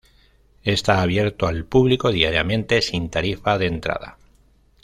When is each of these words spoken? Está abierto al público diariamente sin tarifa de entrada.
Está 0.63 1.03
abierto 1.03 1.45
al 1.45 1.63
público 1.63 2.11
diariamente 2.11 2.81
sin 2.81 3.11
tarifa 3.11 3.59
de 3.59 3.67
entrada. 3.67 4.17